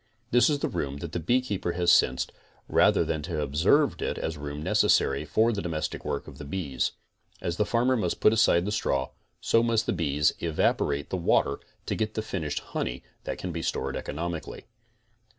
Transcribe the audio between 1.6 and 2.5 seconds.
has sensed,